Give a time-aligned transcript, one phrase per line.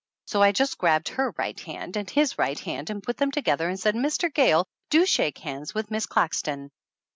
[0.25, 3.69] So I just grabbed her right hand and his right hand and put them together
[3.69, 4.33] and said, "Mr.
[4.33, 6.71] Gayle, do shake hands with Miss Claxton!"